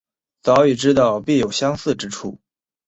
[0.41, 2.39] 早已知道必有相似之处